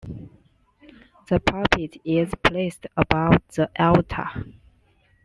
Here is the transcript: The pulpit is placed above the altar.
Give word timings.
The 1.29 1.39
pulpit 1.39 2.01
is 2.03 2.33
placed 2.43 2.87
above 2.97 3.39
the 3.53 3.69
altar. 3.79 4.45